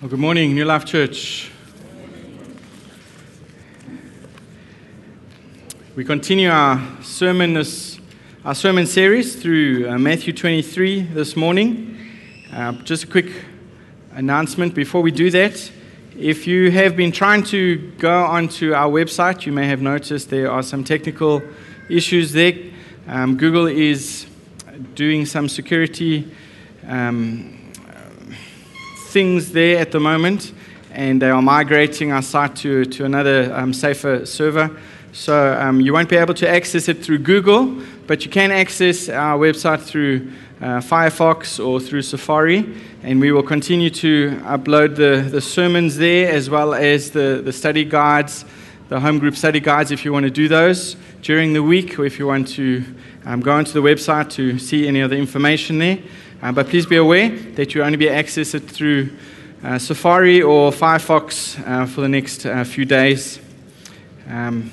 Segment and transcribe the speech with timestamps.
[0.00, 1.50] Well, good morning, New Life Church.
[5.96, 7.98] We continue our sermon, this,
[8.44, 11.98] our sermon series through uh, Matthew 23 this morning.
[12.52, 13.26] Uh, just a quick
[14.12, 15.68] announcement before we do that.
[16.16, 20.48] If you have been trying to go onto our website, you may have noticed there
[20.48, 21.42] are some technical
[21.90, 22.54] issues there.
[23.08, 24.28] Um, Google is
[24.94, 26.32] doing some security.
[26.86, 27.57] Um,
[29.08, 30.52] things there at the moment,
[30.92, 34.70] and they are migrating our site to, to another um, safer server.
[35.12, 39.08] So um, you won't be able to access it through Google, but you can access
[39.08, 45.28] our website through uh, Firefox or through Safari, and we will continue to upload the,
[45.28, 48.44] the sermons there as well as the, the study guides,
[48.88, 52.04] the home group study guides if you want to do those during the week or
[52.04, 52.84] if you want to
[53.24, 55.98] um, go onto the website to see any other information there.
[56.40, 59.10] Uh, but please be aware that you are only be accessed through
[59.64, 63.40] uh, Safari or Firefox uh, for the next uh, few days.
[64.28, 64.70] Um,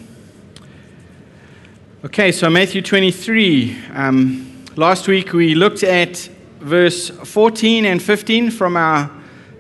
[2.04, 3.78] okay, so Matthew 23.
[3.96, 9.10] Um, last week we looked at verse 14 and 15 from our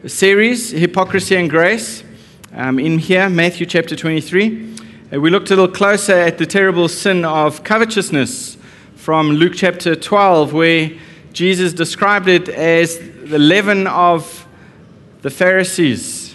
[0.05, 2.03] series, Hypocrisy and Grace.
[2.53, 4.75] Um, in here, Matthew chapter 23.
[5.11, 8.57] Uh, we looked a little closer at the terrible sin of covetousness
[8.93, 10.91] from Luke chapter 12, where
[11.35, 14.47] Jesus described it as the leaven of
[15.21, 16.33] the Pharisees.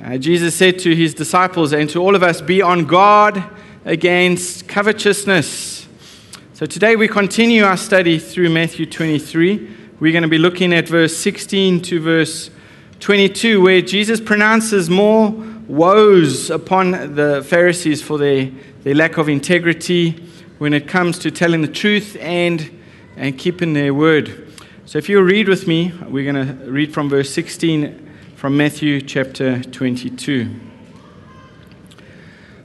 [0.00, 3.42] Uh, Jesus said to his disciples and to all of us, Be on guard
[3.84, 5.88] against covetousness.
[6.54, 9.76] So today we continue our study through Matthew 23.
[9.98, 12.52] We're going to be looking at verse 16 to verse
[13.00, 15.32] 22, where Jesus pronounces more
[15.66, 18.52] woes upon the Pharisees for their,
[18.84, 20.12] their lack of integrity
[20.58, 22.77] when it comes to telling the truth and
[23.18, 24.52] and keeping their word.
[24.86, 29.00] So if you read with me, we're going to read from verse 16 from Matthew
[29.00, 30.48] chapter 22.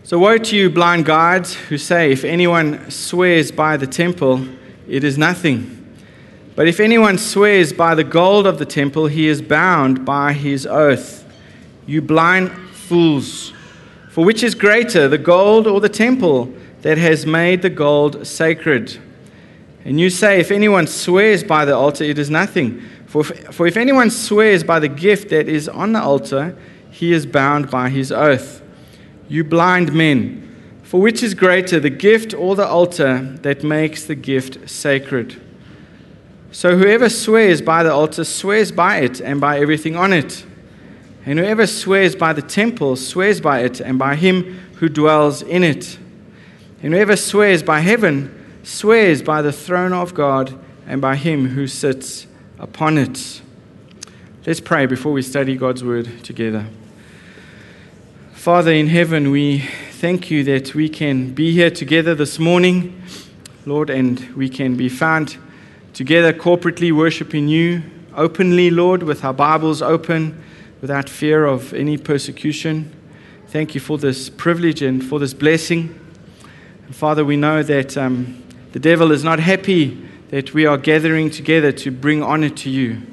[0.06, 4.46] So, woe to you, blind guides, who say, If anyone swears by the temple,
[4.88, 5.96] it is nothing.
[6.56, 10.68] But if anyone swears by the gold of the temple, he is bound by his
[10.68, 11.26] oath.
[11.88, 13.54] You blind fools!
[14.12, 19.00] For which is greater, the gold or the temple that has made the gold sacred?
[19.86, 22.82] And you say, If anyone swears by the altar, it is nothing.
[23.06, 26.58] For if, for if anyone swears by the gift that is on the altar,
[26.90, 28.62] he is bound by his oath.
[29.28, 34.16] You blind men, for which is greater, the gift or the altar that makes the
[34.16, 35.42] gift sacred?
[36.52, 40.46] So whoever swears by the altar swears by it and by everything on it.
[41.26, 45.64] And whoever swears by the temple swears by it and by him who dwells in
[45.64, 45.98] it.
[46.84, 50.58] And whoever swears by heaven, swears by the throne of God
[50.88, 52.26] and by him who sits
[52.58, 53.42] upon it.
[54.46, 56.66] Let's pray before we study God's word together.
[58.34, 63.02] Father in heaven, we thank you that we can be here together this morning,
[63.66, 65.38] Lord, and we can be found
[65.94, 67.84] together corporately worshiping you
[68.16, 70.42] openly, Lord, with our Bibles open,
[70.82, 72.92] without fear of any persecution.
[73.48, 76.00] Thank you for this privilege and for this blessing.
[76.92, 78.43] Father, we know that um,
[78.74, 83.04] the devil is not happy that we are gathering together to bring honor to you.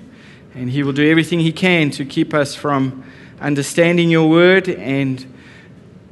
[0.55, 3.05] And he will do everything he can to keep us from
[3.41, 5.25] understanding your word and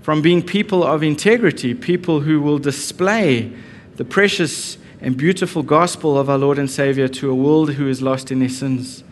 [0.03, 3.51] from being people of integrity, people who will display
[3.97, 8.03] the precious and beautiful gospel of our Lord and Savior to a world who is
[8.03, 9.03] lost in their sins.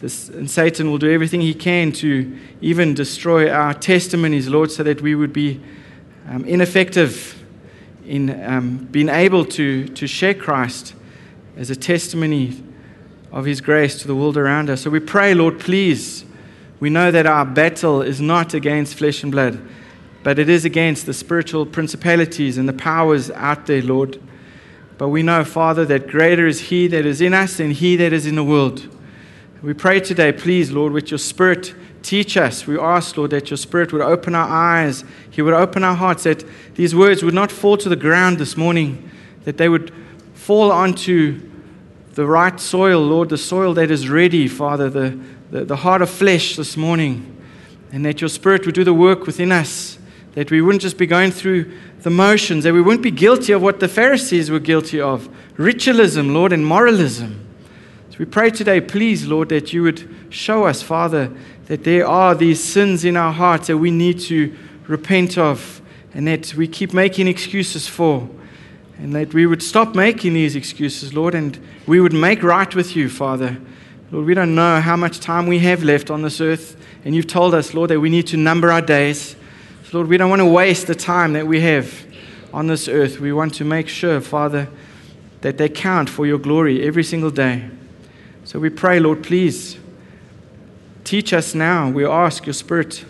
[0.00, 4.82] This, and Satan will do everything he can to even destroy our testimonies, Lord, so
[4.82, 5.60] that we would be
[6.28, 7.37] um, ineffective
[8.08, 10.94] in um, being able to, to share Christ
[11.56, 12.62] as a testimony
[13.30, 14.80] of His grace to the world around us.
[14.80, 16.24] So we pray, Lord, please.
[16.80, 19.60] We know that our battle is not against flesh and blood,
[20.22, 24.20] but it is against the spiritual principalities and the powers out there, Lord.
[24.96, 28.12] But we know, Father, that greater is He that is in us than He that
[28.12, 28.88] is in the world.
[29.60, 31.74] We pray today, please, Lord, with your Spirit
[32.08, 32.66] Teach us.
[32.66, 36.22] We ask, Lord, that your Spirit would open our eyes, He would open our hearts,
[36.22, 36.42] that
[36.74, 39.10] these words would not fall to the ground this morning,
[39.44, 39.92] that they would
[40.32, 41.38] fall onto
[42.14, 45.18] the right soil, Lord, the soil that is ready, Father, the,
[45.50, 47.36] the, the heart of flesh this morning,
[47.92, 49.98] and that your Spirit would do the work within us,
[50.32, 53.60] that we wouldn't just be going through the motions, that we wouldn't be guilty of
[53.60, 55.28] what the Pharisees were guilty of
[55.58, 57.46] ritualism, Lord, and moralism.
[58.08, 61.30] So we pray today, please, Lord, that you would show us, Father,
[61.68, 64.56] that there are these sins in our hearts that we need to
[64.86, 65.82] repent of
[66.14, 68.28] and that we keep making excuses for.
[68.98, 71.56] And that we would stop making these excuses, Lord, and
[71.86, 73.58] we would make right with you, Father.
[74.10, 76.76] Lord, we don't know how much time we have left on this earth.
[77.04, 79.36] And you've told us, Lord, that we need to number our days.
[79.84, 82.06] So, Lord, we don't want to waste the time that we have
[82.52, 83.20] on this earth.
[83.20, 84.68] We want to make sure, Father,
[85.42, 87.68] that they count for your glory every single day.
[88.44, 89.78] So we pray, Lord, please
[91.08, 91.88] teach us now.
[91.88, 93.02] We ask your Spirit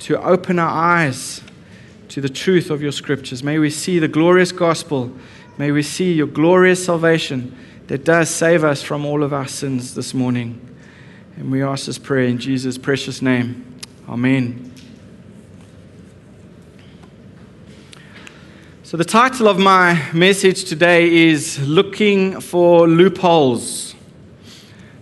[0.00, 1.40] to open our eyes
[2.10, 3.42] to the truth of your scriptures.
[3.42, 5.10] May we see the glorious gospel.
[5.56, 7.56] May we see your glorious salvation
[7.86, 10.60] that does save us from all of our sins this morning.
[11.36, 13.64] And we ask this prayer in Jesus' precious name.
[14.06, 14.70] Amen.
[18.82, 23.94] So, the title of my message today is Looking for Loopholes.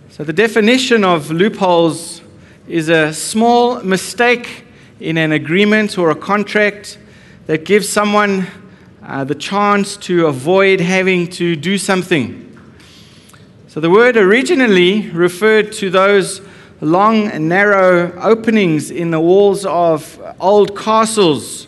[0.07, 2.18] So, the definition of loopholes
[2.69, 4.63] is a small mistake
[4.99, 6.99] in an agreement or a contract
[7.47, 8.45] that gives someone
[9.01, 12.45] uh, the chance to avoid having to do something.
[13.67, 16.41] So, the word originally referred to those
[16.79, 21.65] long, and narrow openings in the walls of old castles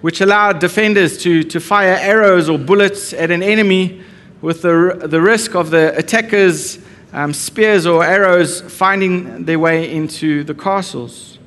[0.00, 4.02] which allowed defenders to, to fire arrows or bullets at an enemy
[4.40, 6.78] with the, the risk of the attackers'
[7.12, 11.38] um, spears or arrows finding their way into the castles.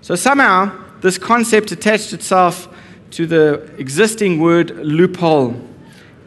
[0.00, 2.68] So somehow, this concept attached itself
[3.12, 5.60] to the existing word loophole.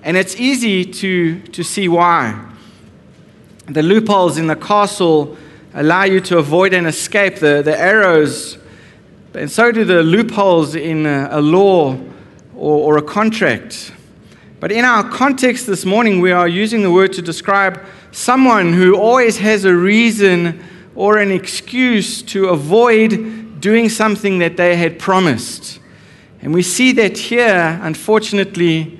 [0.03, 2.43] And it's easy to, to see why.
[3.67, 5.37] The loopholes in the castle
[5.73, 8.59] allow you to avoid and escape the, the arrows
[9.35, 11.99] and so do the loopholes in a, a law
[12.55, 13.91] or, or a contract.
[14.61, 17.83] But in our context this morning, we are using the word to describe
[18.15, 20.63] someone who always has a reason
[20.95, 25.79] or an excuse to avoid doing something that they had promised.
[26.41, 28.97] And we see that here, unfortunately,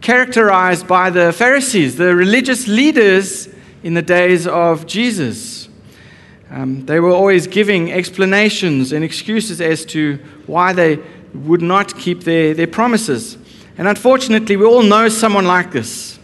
[0.00, 3.50] characterized by the Pharisees, the religious leaders
[3.82, 5.68] in the days of Jesus.
[6.50, 10.16] Um, they were always giving explanations and excuses as to
[10.46, 11.00] why they
[11.34, 13.36] would not keep their, their promises.
[13.76, 16.18] And unfortunately, we all know someone like this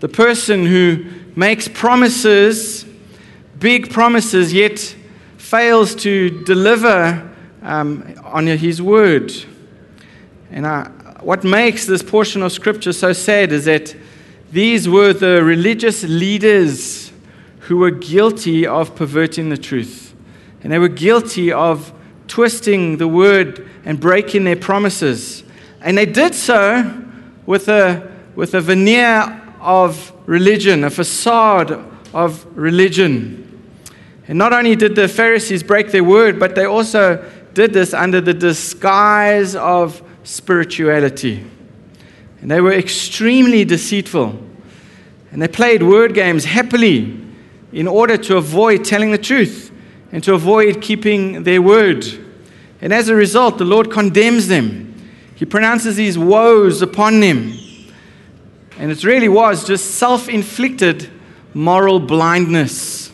[0.00, 1.04] the person who
[1.38, 2.84] makes promises,
[3.60, 4.76] big promises, yet
[5.36, 7.32] fails to deliver
[7.62, 9.32] um, on his word.
[10.50, 10.88] And I,
[11.20, 13.94] what makes this portion of Scripture so sad is that
[14.50, 17.12] these were the religious leaders
[17.60, 20.16] who were guilty of perverting the truth.
[20.62, 21.92] And they were guilty of
[22.26, 25.44] twisting the word and breaking their promises.
[25.82, 27.00] And they did so
[27.46, 31.72] with a, with a veneer of religion, a facade
[32.12, 33.44] of religion.
[34.26, 37.24] And not only did the Pharisees break their word, but they also
[37.54, 41.44] did this under the disguise of spirituality.
[42.40, 44.38] And they were extremely deceitful.
[45.32, 47.20] And they played word games happily
[47.72, 49.72] in order to avoid telling the truth
[50.12, 52.06] and to avoid keeping their word.
[52.80, 54.94] And as a result, the Lord condemns them.
[55.34, 57.58] He pronounces these woes upon them.
[58.78, 61.10] And it really was just self inflicted
[61.52, 63.10] moral blindness.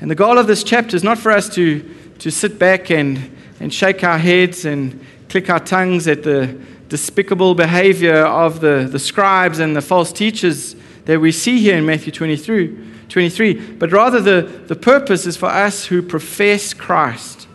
[0.00, 1.88] And the goal of this chapter is not for us to,
[2.18, 3.30] to sit back and,
[3.60, 6.58] and shake our heads and click our tongues at the
[6.88, 10.74] despicable behavior of the, the scribes and the false teachers
[11.04, 12.90] that we see here in Matthew 23.
[13.08, 13.54] 23.
[13.74, 17.46] But rather, the, the purpose is for us who profess Christ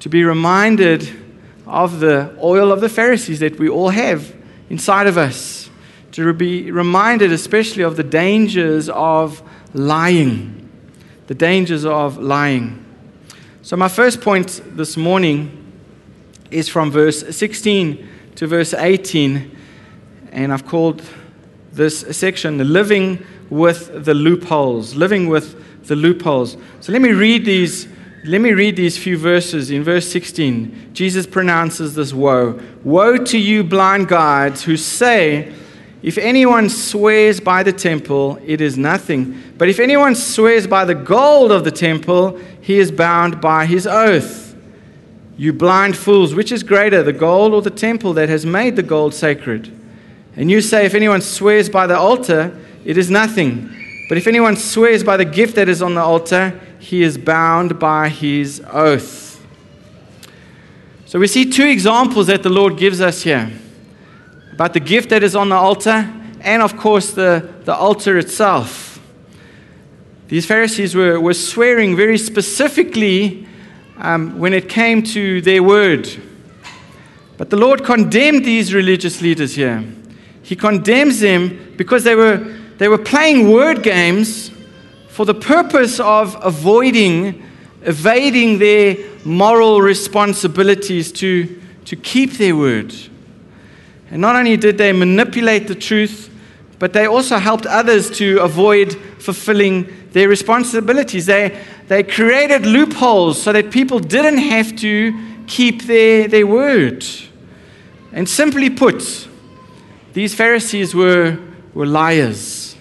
[0.00, 1.08] to be reminded
[1.66, 4.34] of the oil of the Pharisees that we all have
[4.68, 5.69] inside of us,
[6.12, 9.42] to be reminded especially of the dangers of
[9.74, 10.68] lying.
[11.26, 12.84] The dangers of lying.
[13.62, 15.56] So, my first point this morning
[16.50, 19.56] is from verse 16 to verse 18,
[20.32, 21.02] and I've called
[21.72, 26.56] this section living with the loopholes, living with the loopholes.
[26.80, 27.88] So let me read these.
[28.24, 29.70] Let me read these few verses.
[29.70, 35.52] In verse 16, Jesus pronounces this woe Woe to you, blind guides, who say,
[36.02, 39.38] If anyone swears by the temple, it is nothing.
[39.58, 43.86] But if anyone swears by the gold of the temple, he is bound by his
[43.86, 44.56] oath.
[45.36, 48.82] You blind fools, which is greater, the gold or the temple that has made the
[48.82, 49.76] gold sacred?
[50.36, 53.68] And you say, If anyone swears by the altar, it is nothing.
[54.08, 57.78] But if anyone swears by the gift that is on the altar, he is bound
[57.78, 59.46] by his oath.
[61.04, 63.50] So we see two examples that the Lord gives us here
[64.60, 66.06] about the gift that is on the altar
[66.42, 69.00] and, of course, the, the altar itself.
[70.28, 73.46] These Pharisees were, were swearing very specifically
[73.96, 76.10] um, when it came to their word.
[77.38, 79.82] But the Lord condemned these religious leaders here.
[80.42, 82.36] He condemns them because they were
[82.76, 84.50] they were playing word games
[85.08, 87.42] for the purpose of avoiding,
[87.84, 92.94] evading their moral responsibilities to, to keep their word.
[94.10, 96.28] And not only did they manipulate the truth,
[96.78, 101.26] but they also helped others to avoid fulfilling their responsibilities.
[101.26, 107.04] They, they created loopholes so that people didn't have to keep their, their word.
[108.12, 109.28] And simply put,
[110.14, 111.38] these Pharisees were,
[111.74, 112.76] were liars.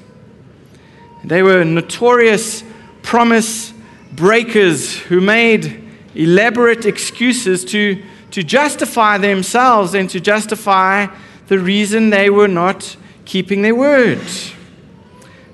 [1.25, 2.63] They were notorious
[3.03, 3.73] promise
[4.13, 5.83] breakers who made
[6.15, 11.07] elaborate excuses to, to justify themselves and to justify
[11.47, 12.95] the reason they were not
[13.25, 14.21] keeping their word.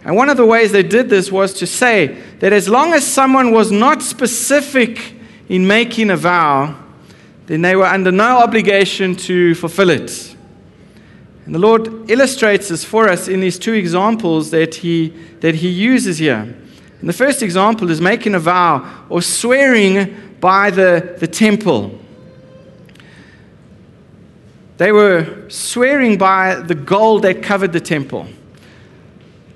[0.03, 3.05] And one of the ways they did this was to say that as long as
[3.05, 5.15] someone was not specific
[5.49, 6.75] in making a vow,
[7.47, 10.35] then they were under no obligation to fulfill it.
[11.45, 15.09] And the Lord illustrates this for us in these two examples that he,
[15.41, 16.55] that he uses here.
[16.99, 21.99] And the first example is making a vow or swearing by the, the temple.
[24.77, 28.27] They were swearing by the gold that covered the temple.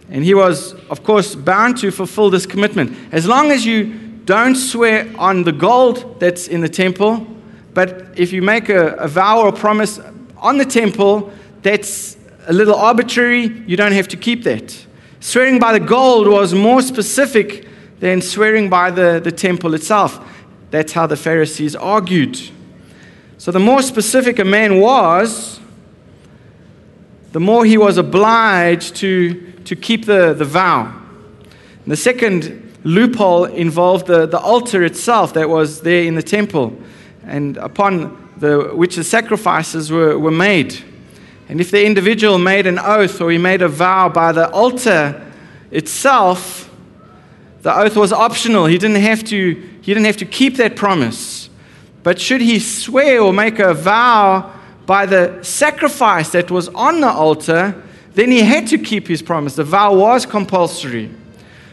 [0.09, 2.97] And he was, of course, bound to fulfill this commitment.
[3.11, 3.93] As long as you
[4.25, 7.27] don't swear on the gold that's in the temple,
[7.73, 9.99] but if you make a, a vow or a promise
[10.37, 14.85] on the temple that's a little arbitrary, you don't have to keep that.
[15.19, 17.67] Swearing by the gold was more specific
[17.99, 20.25] than swearing by the, the temple itself.
[20.71, 22.39] That's how the Pharisees argued.
[23.39, 25.61] So the more specific a man was,
[27.31, 30.93] the more he was obliged to, to keep the, the vow.
[31.83, 36.77] And the second loophole involved the, the altar itself that was there in the temple,
[37.23, 40.77] and upon the, which the sacrifices were, were made.
[41.47, 45.31] And if the individual made an oath or he made a vow by the altar
[45.71, 46.69] itself,
[47.61, 48.65] the oath was optional.
[48.65, 51.38] He didn't have to, he didn't have to keep that promise.
[52.09, 54.51] But should he swear or make a vow
[54.87, 57.83] by the sacrifice that was on the altar,
[58.15, 59.53] then he had to keep his promise.
[59.53, 61.11] The vow was compulsory.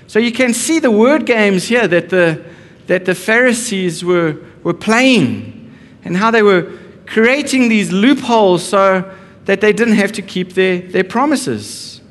[0.07, 2.45] So you can see the word games here that the,
[2.87, 5.75] that the Pharisees were, were playing
[6.05, 6.71] and how they were
[7.07, 9.11] creating these loopholes so
[9.47, 12.03] that they didn't have to keep their, their promises.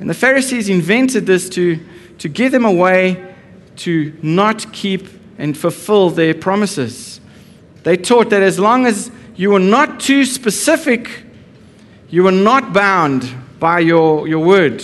[0.00, 1.80] And the Pharisees invented this to,
[2.18, 3.34] to give them a way
[3.76, 7.13] to not keep and fulfill their promises.
[7.84, 11.22] They taught that as long as you were not too specific,
[12.10, 14.82] you were not bound by your, your word.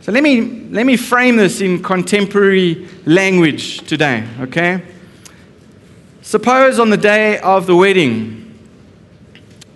[0.00, 4.82] So let me, let me frame this in contemporary language today, okay?
[6.22, 8.58] Suppose on the day of the wedding,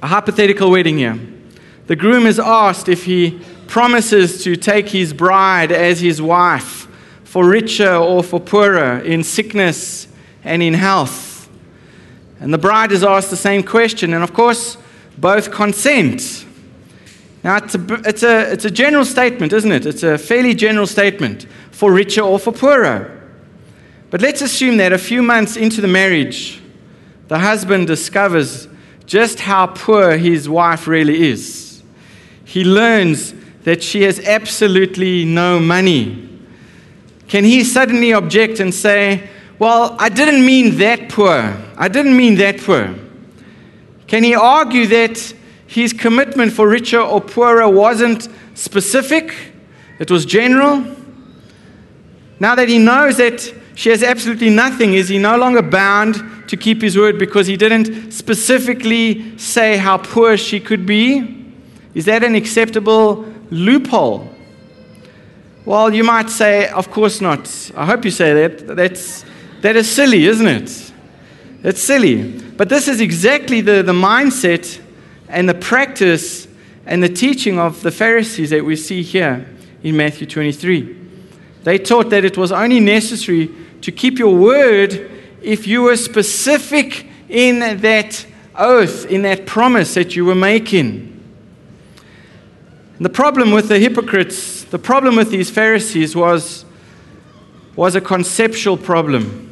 [0.03, 1.19] a hypothetical wedding here.
[1.87, 6.87] The groom is asked if he promises to take his bride as his wife
[7.25, 10.09] for richer or for poorer, in sickness
[10.45, 11.26] and in health.
[12.41, 14.77] And the bride is asked the same question, and of course,
[15.19, 16.45] both consent.
[17.43, 19.87] Now, it's a, it's a, it's a general statement, isn't it?
[19.87, 23.13] It's a fairly general statement for richer or for poorer.
[24.11, 26.61] But let's assume that a few months into the marriage,
[27.29, 28.69] the husband discovers
[29.07, 31.83] just how poor his wife really is.
[32.45, 36.29] He learns that she has absolutely no money.
[37.29, 41.57] Can he suddenly object and say, Well, I didn't mean that poor.
[41.77, 42.95] I didn't mean that poor.
[44.07, 45.35] Can he argue that
[45.67, 49.35] his commitment for richer or poorer wasn't specific,
[49.99, 50.85] it was general?
[52.39, 56.57] Now that he knows that she has absolutely nothing, is he no longer bound to
[56.57, 61.53] keep his word because he didn't specifically say how poor she could be?
[61.95, 64.31] Is that an acceptable loophole?
[65.65, 67.73] Well, you might say, of course not.
[67.77, 68.77] I hope you say that.
[68.77, 69.25] That's,
[69.67, 70.93] that is silly, isn't it?
[71.65, 72.41] It's silly.
[72.57, 74.81] But this is exactly the, the mindset
[75.29, 76.47] and the practice
[76.87, 79.45] and the teaching of the Pharisees that we see here
[79.83, 80.97] in Matthew 23.
[81.65, 85.11] They taught that it was only necessary to keep your word
[85.43, 91.13] if you were specific in that oath, in that promise that you were making.
[92.99, 96.65] And the problem with the hypocrites, the problem with these Pharisees was,
[97.75, 99.46] was a conceptual problem.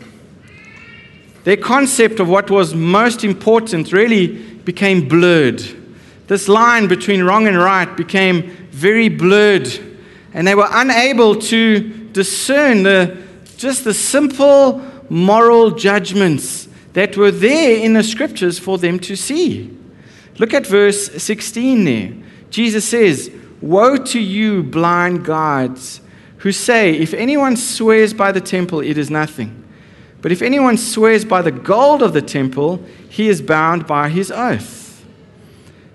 [1.45, 4.29] Their concept of what was most important really
[4.65, 5.63] became blurred.
[6.27, 9.69] This line between wrong and right became very blurred,
[10.33, 11.81] and they were unable to
[12.13, 13.17] discern the,
[13.59, 19.77] just the simple moral judgments that were there in the scriptures for them to see.
[20.39, 22.13] Look at verse 16 there.
[22.49, 26.01] Jesus says, Woe to you, blind guides,
[26.39, 29.64] who say, If anyone swears by the temple, it is nothing.
[30.25, 34.31] But if anyone swears by the gold of the temple, he is bound by his
[34.31, 35.05] oath.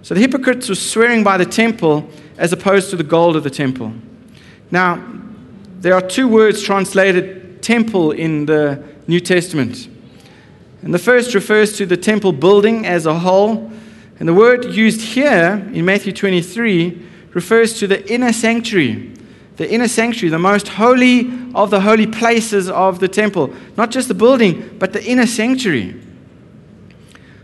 [0.03, 2.07] So the hypocrites were swearing by the temple
[2.38, 3.91] as opposed to the gold of the temple.
[4.69, 5.03] Now,
[5.79, 9.88] there are two words translated temple in the New Testament.
[10.83, 13.71] And the first refers to the temple building as a whole.
[14.19, 19.12] And the word used here in Matthew 23 refers to the inner sanctuary,
[19.59, 23.53] the inner sanctuary, the most holy of the holy places of the temple.
[23.75, 26.01] Not just the building, but the inner sanctuary.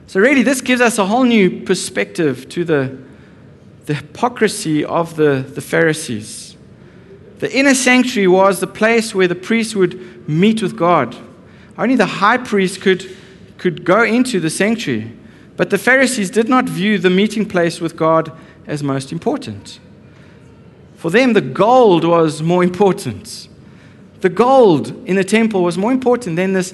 [0.07, 2.97] So, really, this gives us a whole new perspective to the,
[3.87, 6.55] the hypocrisy of the, the Pharisees.
[7.39, 11.17] The inner sanctuary was the place where the priest would meet with God.
[11.77, 13.13] Only the high priest could,
[13.57, 15.11] could go into the sanctuary.
[15.57, 18.31] But the Pharisees did not view the meeting place with God
[18.65, 19.81] as most important.
[21.05, 23.47] For them, the gold was more important.
[24.21, 26.73] The gold in the temple was more important than this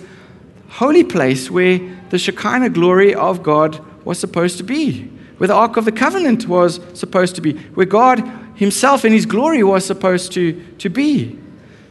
[0.70, 5.02] holy place where the Shekinah glory of God was supposed to be,
[5.36, 9.26] where the Ark of the Covenant was supposed to be, where God Himself in His
[9.26, 11.38] glory was supposed to, to be.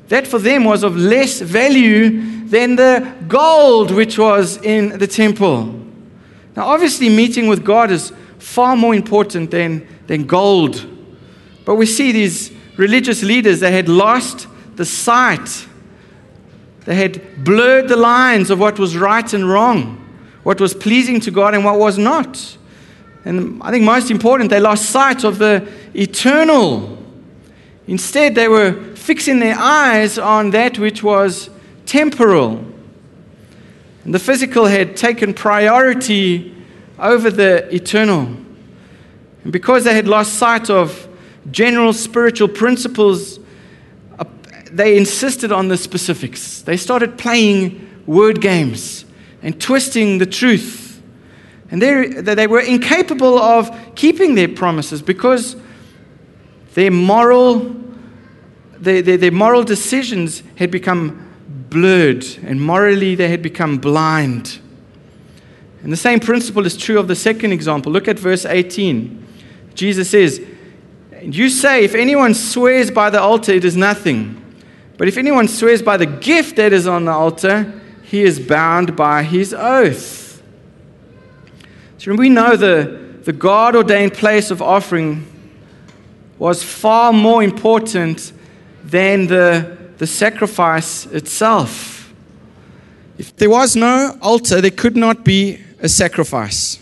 [0.09, 5.79] That for them was of less value than the gold which was in the temple.
[6.57, 10.87] Now, obviously, meeting with God is far more important than, than gold.
[11.71, 15.69] But we see these religious leaders, they had lost the sight.
[16.85, 20.05] They had blurred the lines of what was right and wrong,
[20.43, 22.59] what was pleasing to God and what was not.
[23.25, 26.99] And I think most important, they lost sight of the eternal.
[27.87, 31.51] Instead, they were fixing their eyes on that which was
[31.87, 32.65] temporal.
[34.05, 36.53] And the physical had taken priority
[36.99, 38.23] over the eternal.
[39.45, 41.07] And because they had lost sight of
[41.51, 43.39] general spiritual principles,
[44.19, 44.25] uh,
[44.71, 46.63] they insisted on the specifics.
[46.63, 49.05] They started playing word games
[49.43, 51.03] and twisting the truth.
[51.71, 55.55] And they were incapable of keeping their promises because
[56.75, 57.77] their moral,
[58.79, 61.29] their, their, their moral decisions had become
[61.71, 64.59] blurred, and morally they had become blind.
[65.83, 67.93] And the same principle is true of the second example.
[67.93, 69.27] Look at verse 18.
[69.75, 70.45] Jesus says,
[71.23, 74.37] You say, if anyone swears by the altar, it is nothing.
[74.97, 78.97] But if anyone swears by the gift that is on the altar, he is bound
[78.97, 80.43] by his oath.
[81.99, 85.27] So we know the, the God ordained place of offering
[86.39, 88.33] was far more important
[88.85, 92.15] than the the sacrifice itself.
[93.19, 96.81] If there was no altar, there could not be a sacrifice.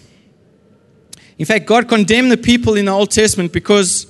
[1.37, 4.07] In fact, God condemned the people in the Old Testament because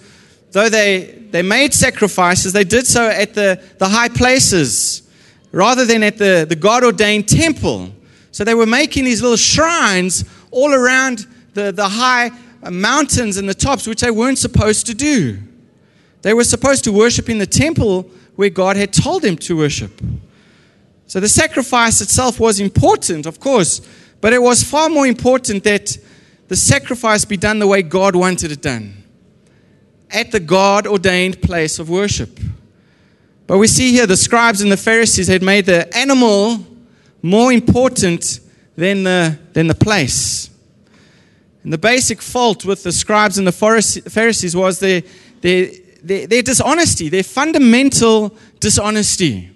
[0.52, 5.02] though they, they made sacrifices, they did so at the, the high places
[5.52, 7.90] rather than at the, the God ordained temple.
[8.32, 12.30] So they were making these little shrines all around the, the high
[12.62, 15.38] uh, mountains and the tops, which they weren't supposed to do.
[16.22, 20.00] They were supposed to worship in the temple where God had told them to worship.
[21.06, 23.80] So the sacrifice itself was important, of course,
[24.20, 25.96] but it was far more important that
[26.48, 29.04] the sacrifice be done the way God wanted it done
[30.10, 32.40] at the God ordained place of worship.
[33.46, 36.64] But we see here the scribes and the Pharisees had made the animal
[37.22, 38.40] more important
[38.76, 40.50] than the, than the place.
[41.64, 45.02] And the basic fault with the scribes and the Pharisees was their,
[45.40, 45.70] their,
[46.02, 49.50] their, their dishonesty, their fundamental dishonesty.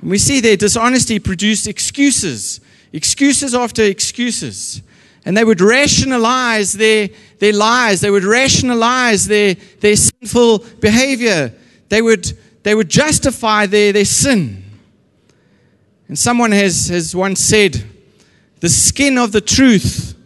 [0.00, 2.60] And we see their dishonesty produced excuses,
[2.92, 4.82] excuses after excuses.
[5.24, 7.08] And they would rationalize their,
[7.38, 8.00] their lies.
[8.00, 11.54] They would rationalize their, their sinful behavior.
[11.88, 12.32] They would,
[12.62, 14.64] they would justify their, their sin.
[16.08, 17.82] And someone has, has once said,
[18.60, 20.16] the skin of the truth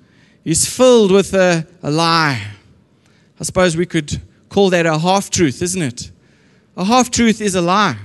[0.45, 2.43] is filled with a, a lie.
[3.41, 6.11] I suppose we could call that a half truth, isn't it?
[6.77, 7.97] A half truth is a lie.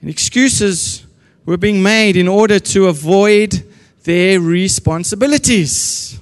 [0.00, 1.06] And excuses
[1.44, 3.65] were being made in order to avoid
[4.06, 6.18] their responsibilities.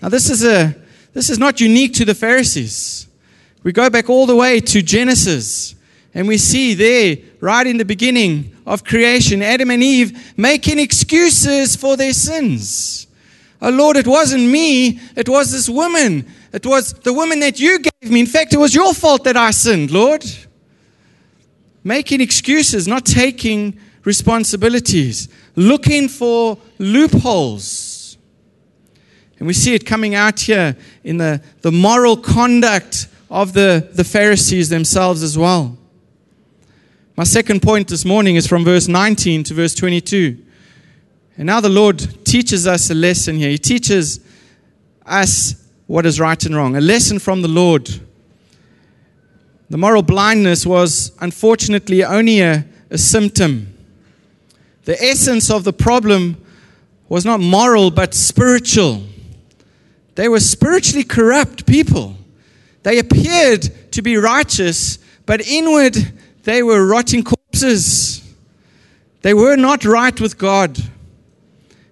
[0.00, 0.76] Now, this is, a,
[1.12, 3.08] this is not unique to the Pharisees.
[3.64, 5.74] We go back all the way to Genesis,
[6.14, 11.74] and we see there, right in the beginning of creation, Adam and Eve making excuses
[11.74, 13.08] for their sins.
[13.60, 17.78] Oh Lord, it wasn't me, it was this woman it was the woman that you
[17.78, 18.20] gave me.
[18.20, 20.24] In fact, it was your fault that I sinned, Lord.
[21.84, 28.18] Making excuses, not taking responsibilities, looking for loopholes.
[29.38, 34.04] And we see it coming out here in the, the moral conduct of the, the
[34.04, 35.78] Pharisees themselves as well.
[37.16, 40.38] My second point this morning is from verse 19 to verse 22.
[41.36, 43.50] And now the Lord teaches us a lesson here.
[43.50, 44.20] He teaches
[45.06, 47.88] us what is right and wrong, a lesson from the Lord.
[49.70, 53.74] The moral blindness was unfortunately only a, a symptom.
[54.90, 56.36] The essence of the problem
[57.08, 59.04] was not moral but spiritual.
[60.16, 62.16] They were spiritually corrupt people.
[62.82, 65.94] They appeared to be righteous, but inward
[66.42, 68.34] they were rotting corpses.
[69.22, 70.76] They were not right with God.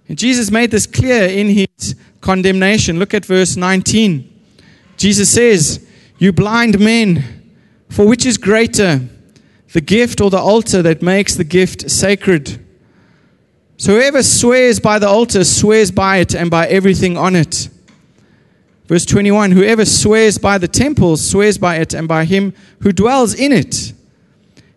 [0.09, 2.99] And Jesus made this clear in his condemnation.
[2.99, 4.29] Look at verse 19.
[4.97, 7.45] Jesus says, You blind men,
[7.87, 8.99] for which is greater,
[9.71, 12.65] the gift or the altar that makes the gift sacred?
[13.79, 17.69] So whoever swears by the altar swears by it and by everything on it.
[18.87, 23.33] Verse 21 Whoever swears by the temple swears by it and by him who dwells
[23.33, 23.93] in it.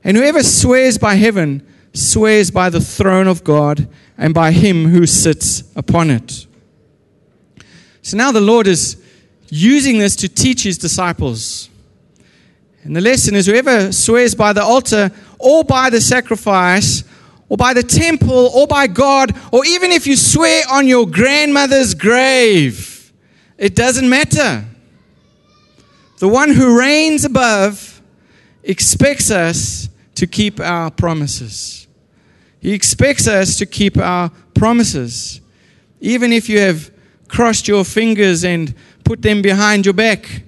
[0.04, 5.04] And whoever swears by heaven swears by the throne of God and by him who
[5.04, 6.46] sits upon it.
[8.02, 9.02] So now the Lord is
[9.48, 11.68] using this to teach his disciples.
[12.84, 15.10] And the lesson is whoever swears by the altar
[15.40, 17.02] or by the sacrifice
[17.52, 21.92] or by the temple or by God, or even if you swear on your grandmother's
[21.92, 23.12] grave,
[23.58, 24.64] it doesn't matter.
[26.16, 28.00] The one who reigns above
[28.62, 31.86] expects us to keep our promises.
[32.58, 35.42] He expects us to keep our promises.
[36.00, 36.90] Even if you have
[37.28, 40.42] crossed your fingers and put them behind your back,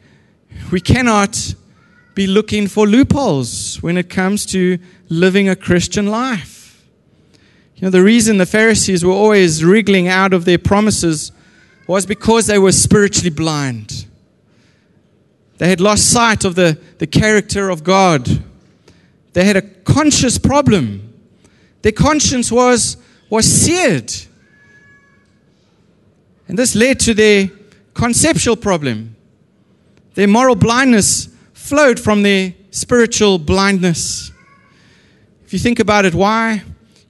[0.72, 1.54] we cannot
[2.14, 4.78] be looking for loopholes when it comes to
[5.10, 6.53] living a Christian life.
[7.76, 11.32] You know, the reason the Pharisees were always wriggling out of their promises
[11.86, 14.06] was because they were spiritually blind.
[15.58, 18.28] They had lost sight of the, the character of God.
[19.32, 21.12] They had a conscious problem.
[21.82, 22.96] Their conscience was,
[23.28, 24.12] was seared.
[26.48, 27.50] And this led to their
[27.92, 29.16] conceptual problem.
[30.14, 34.30] Their moral blindness flowed from their spiritual blindness.
[35.44, 36.62] If you think about it, why?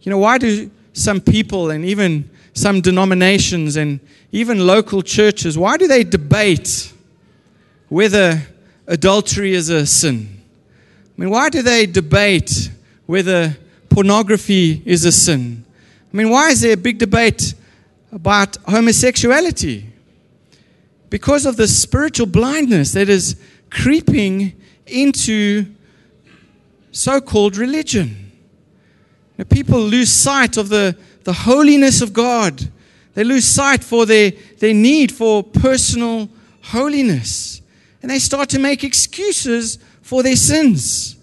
[0.05, 5.77] You know, why do some people and even some denominations and even local churches, why
[5.77, 6.93] do they debate
[7.89, 8.43] whether
[8.87, 10.41] adultery is a sin?
[11.17, 12.71] I mean, why do they debate
[13.07, 13.57] whether
[13.89, 15.65] pornography is a sin?
[16.13, 17.55] I mean, why is there a big debate
[18.13, 19.87] about homosexuality?
[21.11, 23.37] Because of the spiritual blindness that is
[23.71, 24.53] creeping
[24.87, 25.67] into
[26.93, 28.24] so called religion.
[29.49, 32.69] People lose sight of the, the holiness of God
[33.15, 36.29] they lose sight for their, their need for personal
[36.63, 37.63] holiness.
[38.03, 41.17] And they start to make excuses for their sins.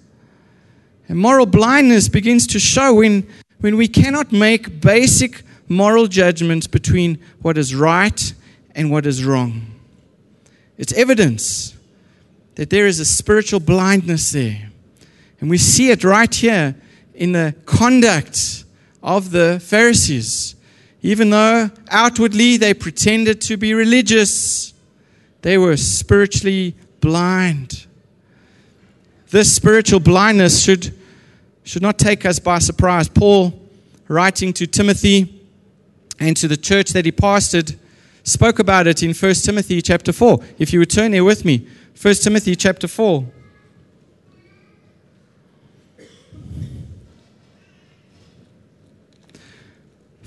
[1.08, 3.28] And moral blindness begins to show when,
[3.60, 8.34] when we cannot make basic moral judgments between what is right
[8.74, 9.66] and what is wrong.
[10.78, 11.76] It's evidence
[12.56, 14.72] that there is a spiritual blindness there.
[15.42, 16.76] And we see it right here
[17.22, 18.64] in the conduct
[19.04, 20.56] of the Pharisees.
[21.04, 24.74] Even though outwardly they pretended to be religious,
[25.44, 27.86] they were spiritually blind.
[29.30, 30.98] This spiritual blindness should,
[31.64, 33.08] should not take us by surprise.
[33.08, 33.54] Paul,
[34.08, 35.44] writing to Timothy
[36.20, 37.78] and to the church that he pastored,
[38.24, 40.40] spoke about it in 1 Timothy chapter 4.
[40.58, 41.68] If you would turn there with me,
[42.02, 43.28] 1 Timothy chapter 4.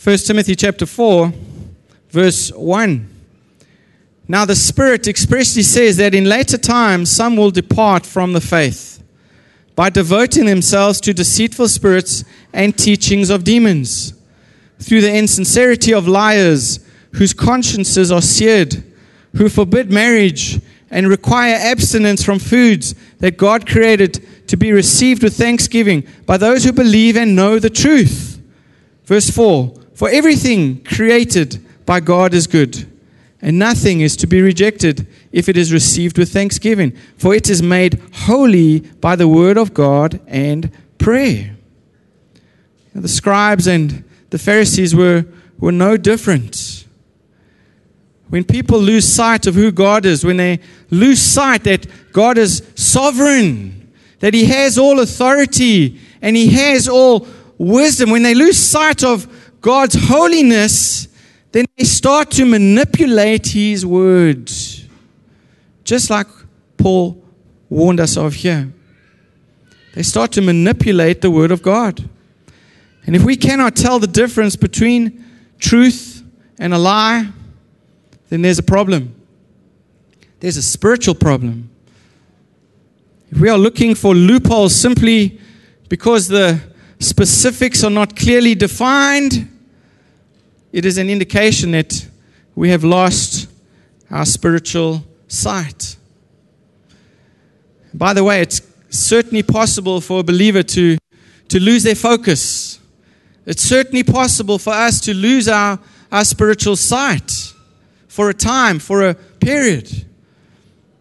[0.05, 1.33] 1 Timothy chapter 4,
[2.11, 3.09] verse 1.
[4.29, 9.03] Now, the Spirit expressly says that in later times some will depart from the faith
[9.75, 14.13] by devoting themselves to deceitful spirits and teachings of demons,
[14.79, 18.85] through the insincerity of liars whose consciences are seared,
[19.37, 25.35] who forbid marriage and require abstinence from foods that God created to be received with
[25.35, 28.39] thanksgiving by those who believe and know the truth.
[29.07, 32.87] Verse 4 for everything created by God is good,
[33.41, 37.63] and nothing is to be rejected if it is received with thanksgiving, for it is
[37.63, 41.57] made holy by the word of God and prayer.
[42.95, 45.25] The scribes and the Pharisees were,
[45.59, 46.87] were no different.
[48.29, 52.63] When people lose sight of who God is, when they lose sight that God is
[52.75, 57.27] sovereign, that He has all authority and He has all
[57.59, 59.29] wisdom, when they lose sight of
[59.65, 61.09] God's holiness,
[61.51, 64.87] then they start to manipulate His words.
[65.85, 66.27] Just like
[66.77, 67.25] Paul
[67.71, 68.71] warned us of here.
[69.95, 72.07] They start to manipulate the Word of God.
[73.07, 75.25] And if we cannot tell the difference between
[75.59, 76.23] truth
[76.59, 77.31] and a lie,
[78.29, 79.15] then there's a problem.
[80.41, 81.71] There's a spiritual problem.
[83.31, 85.41] If we are looking for loopholes simply
[85.89, 86.61] because the
[86.99, 89.53] specifics are not clearly defined,
[90.75, 92.05] it is an indication that
[92.57, 93.49] we have lost
[94.11, 95.95] our spiritual sight.
[97.95, 98.61] By the way, it's
[98.91, 100.99] certainly possible for a believer to,
[101.47, 102.81] to lose their focus.
[103.47, 105.79] It's certainly possible for us to lose our,
[106.11, 107.55] our spiritual sight
[108.09, 110.07] for a time, for a period.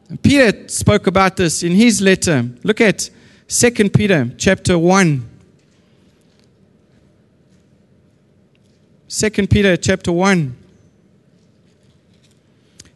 [0.07, 2.47] And Peter spoke about this in his letter.
[2.63, 3.09] Look at
[3.47, 5.32] 2 Peter chapter 1.
[9.15, 10.55] 2 Peter chapter 1.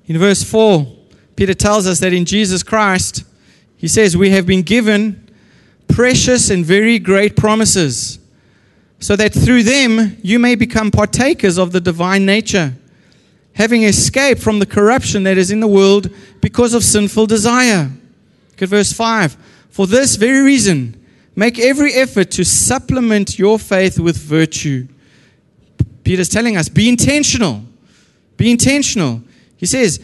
[0.07, 0.91] In verse 4,
[1.35, 3.23] Peter tells us that in Jesus Christ,
[3.77, 5.29] he says, We have been given
[5.87, 8.17] precious and very great promises,
[8.99, 12.73] so that through them you may become partakers of the divine nature,
[13.53, 16.09] having escaped from the corruption that is in the world
[16.41, 17.91] because of sinful desire.
[18.53, 19.37] Look at verse 5.
[19.69, 20.99] For this very reason,
[21.35, 24.87] make every effort to supplement your faith with virtue.
[26.07, 27.61] Peter's telling us be intentional.
[28.37, 29.21] Be intentional.
[29.57, 29.99] He says,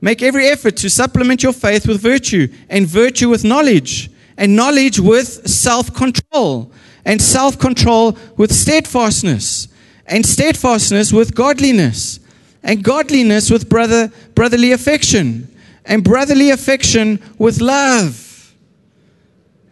[0.00, 5.00] Make every effort to supplement your faith with virtue, and virtue with knowledge, and knowledge
[5.00, 6.70] with self control,
[7.04, 9.66] and self control with steadfastness,
[10.06, 12.20] and steadfastness with godliness,
[12.62, 15.52] and godliness with brother, brotherly affection,
[15.84, 18.54] and brotherly affection with love.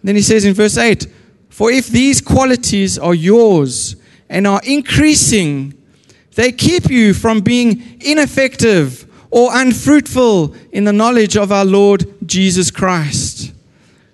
[0.02, 1.06] Then he says in verse 8
[1.50, 3.94] For if these qualities are yours
[4.30, 5.74] and are increasing,
[6.36, 12.70] they keep you from being ineffective or unfruitful in the knowledge of our Lord Jesus
[12.70, 13.52] Christ.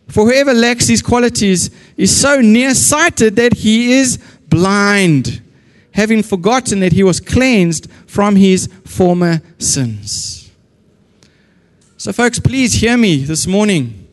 [0.09, 5.43] For whoever lacks these qualities is so nearsighted that he is blind,
[5.93, 10.51] having forgotten that he was cleansed from his former sins.
[11.99, 14.09] So, folks, please hear me this morning.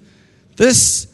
[0.58, 1.08] This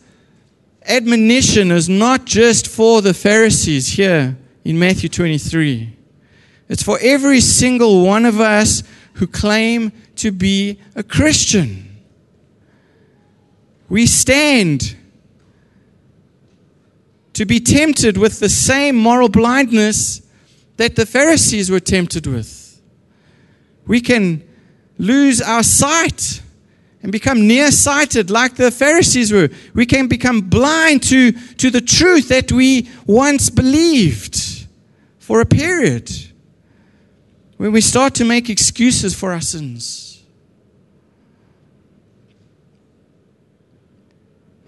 [0.88, 5.96] admonition is not just for the Pharisees here in Matthew 23.
[6.68, 11.98] It's for every single one of us who claim to be a Christian.
[13.90, 14.96] We stand
[17.34, 20.22] to be tempted with the same moral blindness
[20.78, 22.82] that the Pharisees were tempted with.
[23.88, 24.44] We can
[24.98, 26.42] lose our sight
[27.02, 29.50] and become nearsighted like the Pharisees were.
[29.74, 34.68] We can become blind to, to the truth that we once believed
[35.18, 36.12] for a period
[37.58, 40.10] when we start to make excuses for our sins.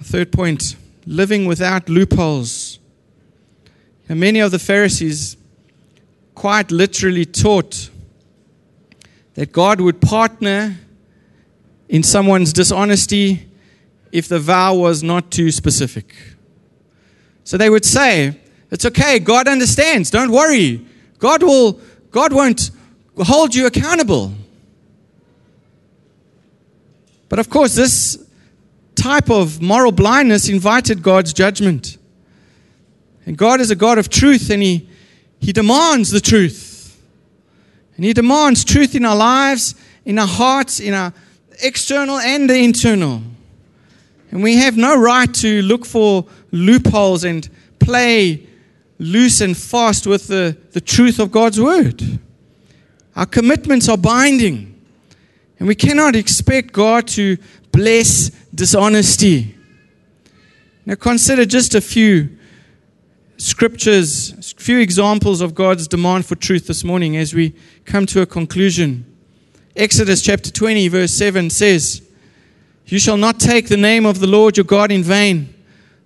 [0.02, 2.80] Third point living without loopholes.
[4.10, 5.38] And many of the Pharisees
[6.36, 7.90] quite literally taught
[9.36, 10.76] that God would partner
[11.92, 13.48] in someone's dishonesty
[14.14, 16.16] if the vow was not too specific.
[17.44, 18.40] So they would say,
[18.72, 20.86] It's okay, God understands, don't worry.
[21.20, 22.72] God will God won't
[23.18, 24.34] hold you accountable.
[27.28, 28.26] But of course, this
[28.96, 31.98] type of moral blindness invited God's judgment.
[33.26, 34.90] And God is a God of truth, and He,
[35.40, 37.02] he demands the truth.
[37.96, 41.14] And He demands truth in our lives, in our hearts, in our
[41.62, 43.22] external and the internal.
[44.32, 48.48] And we have no right to look for loopholes and play
[48.98, 52.20] loose and fast with the, the truth of God's word.
[53.16, 54.80] Our commitments are binding.
[55.60, 57.38] And we cannot expect God to
[57.72, 59.56] bless dishonesty.
[60.86, 62.38] Now, consider just a few
[63.38, 67.54] scriptures, a few examples of God's demand for truth this morning as we
[67.86, 69.06] come to a conclusion.
[69.76, 72.02] Exodus chapter 20, verse 7 says,
[72.88, 75.54] You shall not take the name of the Lord your God in vain,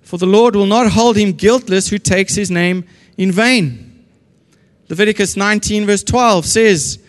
[0.01, 2.85] for the Lord will not hold him guiltless who takes his name
[3.17, 4.05] in vain.
[4.87, 6.99] Leviticus 19, verse 12 says,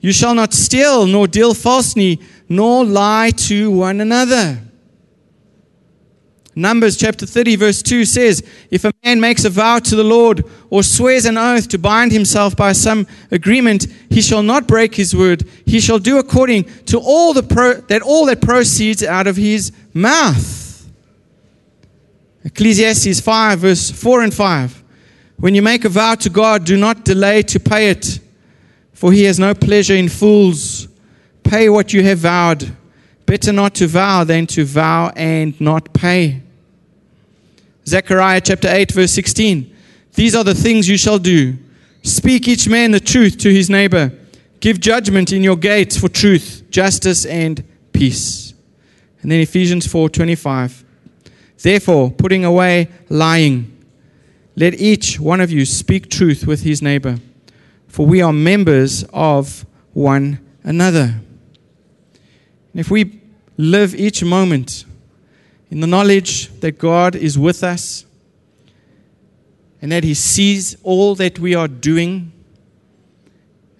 [0.00, 4.65] You shall not steal, nor deal falsely, nor lie to one another.
[6.58, 10.42] Numbers chapter 30, verse 2 says, If a man makes a vow to the Lord
[10.70, 15.14] or swears an oath to bind himself by some agreement, he shall not break his
[15.14, 15.46] word.
[15.66, 19.70] He shall do according to all the pro- that all that proceeds out of his
[19.92, 20.90] mouth.
[22.42, 24.82] Ecclesiastes 5, verse 4 and 5.
[25.36, 28.18] When you make a vow to God, do not delay to pay it,
[28.94, 30.88] for he has no pleasure in fools.
[31.42, 32.74] Pay what you have vowed.
[33.26, 36.44] Better not to vow than to vow and not pay.
[37.88, 39.74] Zechariah chapter 8, verse 16.
[40.14, 41.56] These are the things you shall do.
[42.02, 44.12] Speak each man the truth to his neighbor.
[44.60, 48.54] Give judgment in your gates for truth, justice, and peace.
[49.22, 50.84] And then Ephesians 4:25.
[51.62, 53.72] Therefore, putting away lying,
[54.56, 57.18] let each one of you speak truth with his neighbor,
[57.86, 61.20] for we are members of one another.
[62.72, 63.20] And if we
[63.56, 64.84] live each moment
[65.70, 68.04] in the knowledge that God is with us
[69.82, 72.32] and that He sees all that we are doing,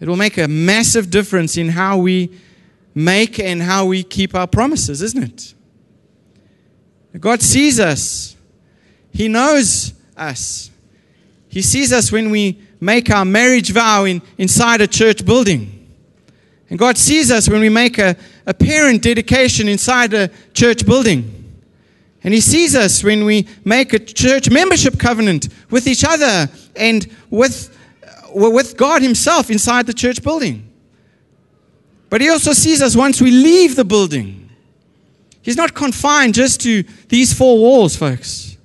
[0.01, 2.31] it will make a massive difference in how we
[2.95, 5.55] make and how we keep our promises, isn't it?
[7.21, 8.37] God sees us,
[9.13, 10.71] He knows us.
[11.49, 15.73] He sees us when we make our marriage vow in, inside a church building.
[16.69, 21.46] And God sees us when we make a, a parent dedication inside a church building.
[22.27, 27.07] And He sees us when we make a church membership covenant with each other and
[27.31, 30.69] with, uh, with God Himself inside the church building.
[32.11, 34.51] But He also sees us once we leave the building.
[35.41, 38.57] He's not confined just to these four walls, folks.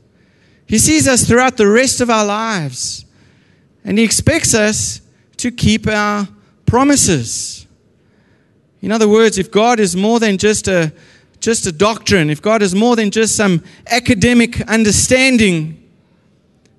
[0.65, 3.06] He sees us throughout the rest of our lives.
[3.86, 5.02] And He expects us
[5.38, 6.28] to keep our
[6.65, 7.67] promises.
[8.82, 10.91] In other words, if God is more than just a,
[11.41, 15.89] just a doctrine, if God is more than just some academic understanding,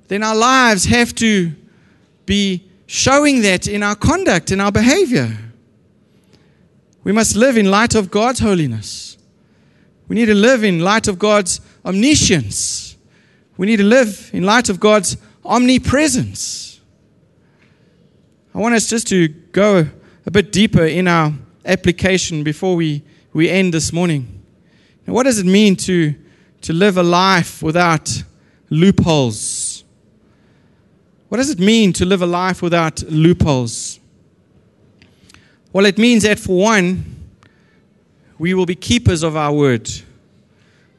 [0.09, 1.53] then our lives have to
[2.25, 5.37] be showing that in our conduct, in our behavior.
[7.03, 9.19] We must live in light of God's holiness.
[10.07, 12.97] We need to live in light of God's omniscience.
[13.57, 16.81] We need to live in light of God's omnipresence.
[18.55, 19.89] I want us just to go
[20.25, 21.33] a bit deeper in our
[21.65, 24.42] application before we, we end this morning.
[25.07, 26.15] What does it mean to,
[26.63, 28.23] to live a life without
[28.71, 29.85] loopholes?
[31.29, 33.99] What does it mean to live a life without loopholes?
[35.73, 37.05] Well, it means that for one,
[38.39, 39.91] we will be keepers of our word.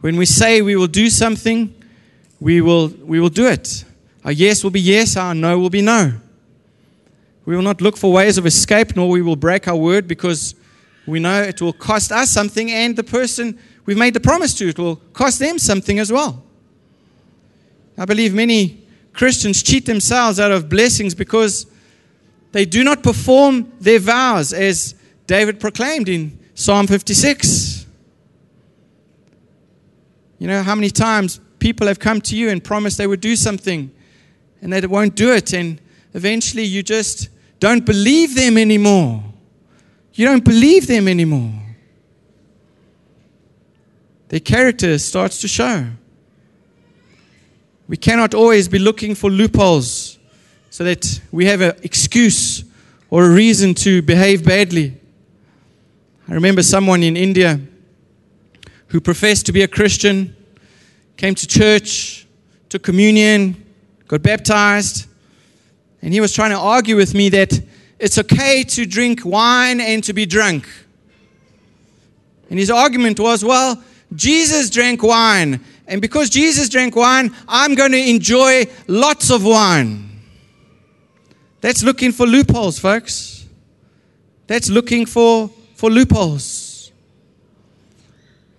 [0.01, 1.73] When we say we will do something,
[2.39, 3.85] we will, we will do it.
[4.25, 6.13] Our yes will be yes, our no will be no.
[7.45, 10.55] We will not look for ways of escape, nor we will break our word because
[11.05, 14.69] we know it will cost us something, and the person we've made the promise to,
[14.69, 16.43] it will cost them something as well.
[17.97, 21.67] I believe many Christians cheat themselves out of blessings because
[22.51, 24.95] they do not perform their vows as
[25.27, 27.85] David proclaimed in Psalm 56.
[30.39, 33.35] You know how many times people have come to you and promised they would do
[33.35, 33.89] something
[34.61, 35.79] and they won't do it, and
[36.13, 39.23] eventually you just don't believe them anymore.
[40.13, 41.62] You don't believe them anymore.
[44.33, 45.85] Their character starts to show.
[47.87, 50.17] We cannot always be looking for loopholes
[50.71, 52.63] so that we have an excuse
[53.11, 54.97] or a reason to behave badly.
[56.27, 57.59] I remember someone in India
[58.87, 60.35] who professed to be a Christian,
[61.15, 62.25] came to church,
[62.69, 63.63] took communion,
[64.07, 65.05] got baptized,
[66.01, 67.61] and he was trying to argue with me that
[67.99, 70.67] it's okay to drink wine and to be drunk.
[72.49, 73.83] And his argument was, well,
[74.15, 75.59] Jesus drank wine.
[75.87, 80.21] And because Jesus drank wine, I'm going to enjoy lots of wine.
[81.61, 83.45] That's looking for loopholes, folks.
[84.47, 86.91] That's looking for, for loopholes.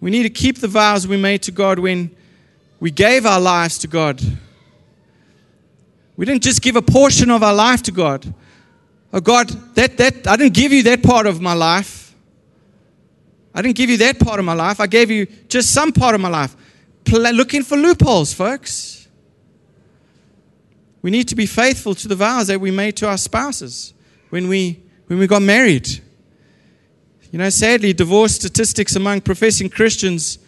[0.00, 2.14] We need to keep the vows we made to God when
[2.80, 4.20] we gave our lives to God.
[6.16, 8.32] We didn't just give a portion of our life to God.
[9.12, 12.03] Oh God, that, that I didn't give you that part of my life.
[13.54, 14.80] I didn't give you that part of my life.
[14.80, 16.56] I gave you just some part of my life.
[17.10, 19.06] looking for loopholes, folks.
[21.02, 23.92] We need to be faithful to the vows that we made to our spouses
[24.30, 25.88] when we when we got married.
[27.30, 30.38] You know, sadly, divorce statistics among professing Christians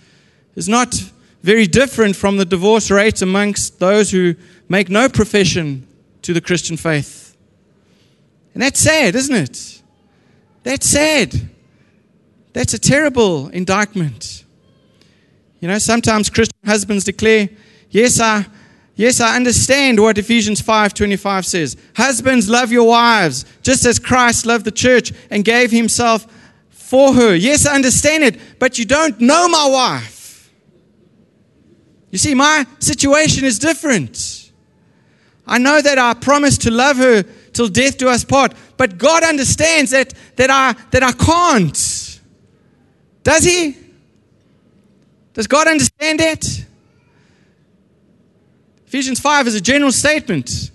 [0.54, 0.94] is not
[1.42, 4.34] very different from the divorce rate amongst those who
[4.68, 5.86] make no profession
[6.22, 7.36] to the Christian faith.
[8.54, 9.82] And that's sad, isn't it?
[10.62, 11.50] That's sad.
[12.56, 14.42] That's a terrible indictment.
[15.60, 17.50] You know, sometimes Christian husbands declare,
[17.90, 18.46] Yes, I
[18.94, 21.76] Yes, I understand what Ephesians 5:25 says.
[21.94, 26.26] Husbands, love your wives, just as Christ loved the church and gave himself
[26.70, 27.34] for her.
[27.34, 30.50] Yes, I understand it, but you don't know my wife.
[32.10, 34.50] You see, my situation is different.
[35.46, 39.24] I know that I promised to love her till death do us part, but God
[39.24, 41.95] understands that, that, I, that I can't.
[43.26, 43.76] Does He?
[45.34, 46.46] Does God understand that?
[48.86, 50.70] Ephesians 5 is a general statement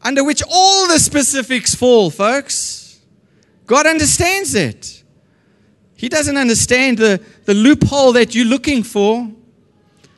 [0.00, 3.02] under which all the specifics fall, folks.
[3.66, 5.04] God understands it.
[5.94, 9.30] He doesn't understand the, the loophole that you're looking for.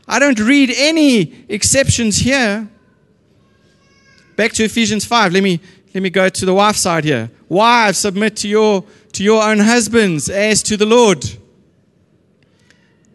[0.06, 2.68] I don't read any exceptions here.
[4.36, 5.32] Back to Ephesians 5.
[5.32, 5.58] Let me,
[5.92, 7.28] let me go to the wife side here.
[7.48, 11.24] Wives, submit to your, to your own husbands as to the Lord.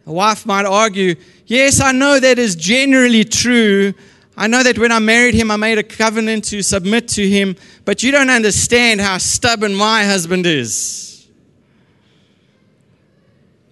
[0.06, 1.14] A wife might argue,
[1.50, 3.92] Yes, I know that is generally true.
[4.36, 7.56] I know that when I married him, I made a covenant to submit to him,
[7.84, 11.28] but you don't understand how stubborn my husband is.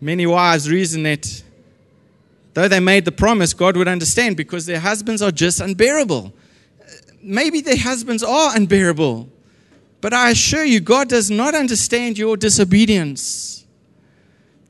[0.01, 1.45] Many wives reason that
[2.55, 6.35] though they made the promise, God would understand because their husbands are just unbearable.
[7.23, 9.29] Maybe their husbands are unbearable,
[10.01, 13.67] but I assure you, God does not understand your disobedience.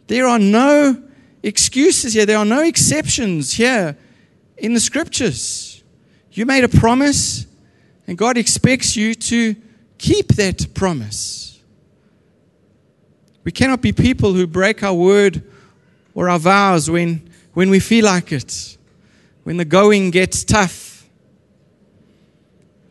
[0.06, 1.02] There are no
[1.42, 2.24] excuses here.
[2.24, 3.96] There are no exceptions here
[4.56, 5.82] in the scriptures.
[6.32, 7.46] You made a promise,
[8.06, 9.54] and God expects you to
[9.98, 11.60] keep that promise.
[13.44, 15.42] We cannot be people who break our word
[16.14, 18.78] or our vows when, when we feel like it,
[19.44, 21.06] when the going gets tough.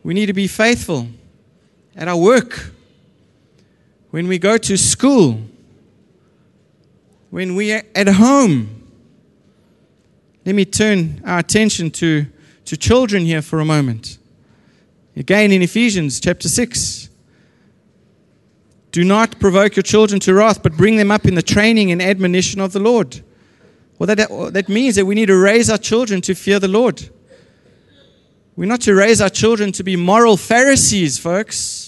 [0.04, 1.08] We need to be faithful
[1.98, 2.70] at our work,
[4.10, 5.42] when we go to school
[7.30, 8.82] when we are at home.
[10.44, 12.26] Let me turn our attention to,
[12.64, 14.18] to children here for a moment.
[15.16, 17.10] Again in Ephesians chapter 6.
[18.92, 22.00] Do not provoke your children to wrath, but bring them up in the training and
[22.00, 23.20] admonition of the Lord.
[23.98, 27.10] Well, that, that means that we need to raise our children to fear the Lord.
[28.56, 31.87] We're not to raise our children to be moral Pharisees, folks.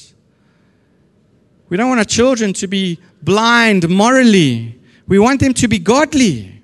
[1.70, 4.78] We don't want our children to be blind morally.
[5.06, 6.60] We want them to be godly.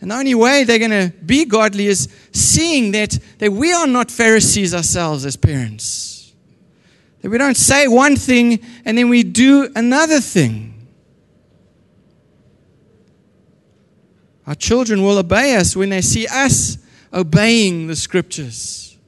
[0.00, 3.86] And the only way they're going to be godly is seeing that, that we are
[3.86, 6.34] not Pharisees ourselves as parents.
[7.22, 10.88] That we don't say one thing and then we do another thing.
[14.46, 16.78] Our children will obey us when they see us
[17.12, 18.98] obeying the scriptures.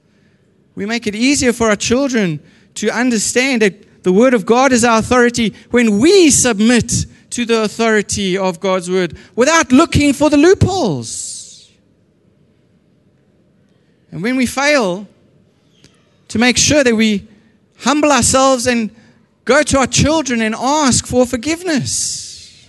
[0.77, 2.41] We make it easier for our children
[2.75, 7.63] to understand that the Word of God is our authority when we submit to the
[7.63, 11.71] authority of God's word without looking for the loopholes.
[14.11, 15.07] And when we fail,
[16.29, 17.27] to make sure that we
[17.79, 18.91] humble ourselves and
[19.45, 22.69] go to our children and ask for forgiveness.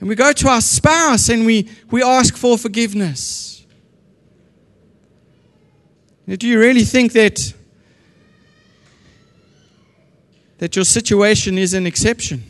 [0.00, 3.64] And we go to our spouse and we, we ask for forgiveness.
[6.26, 7.54] Now, do you really think that,
[10.60, 12.44] that your situation is an exception?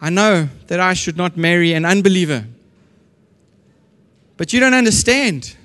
[0.00, 2.46] I know that I should not marry an unbeliever.
[4.36, 5.56] But you don't understand.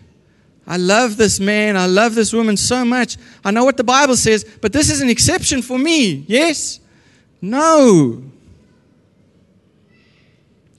[0.65, 1.77] I love this man.
[1.77, 3.17] I love this woman so much.
[3.45, 6.25] I know what the Bible says, but this is an exception for me.
[6.27, 6.79] Yes?
[7.39, 8.23] No.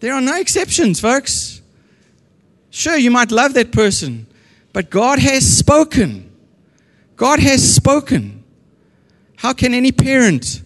[0.01, 1.62] There are no exceptions, folks.
[2.71, 4.27] Sure, you might love that person,
[4.73, 6.28] but God has spoken.
[7.19, 8.43] God has spoken.
[9.37, 10.62] How can any parent